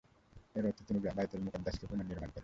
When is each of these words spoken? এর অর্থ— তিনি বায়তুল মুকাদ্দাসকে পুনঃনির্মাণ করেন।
এর 0.55 0.63
অর্থ— 0.67 0.85
তিনি 0.87 0.99
বায়তুল 1.07 1.41
মুকাদ্দাসকে 1.45 1.85
পুনঃনির্মাণ 1.89 2.19
করেন। 2.25 2.39